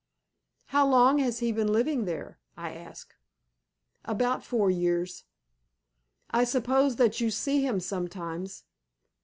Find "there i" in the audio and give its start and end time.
2.05-2.73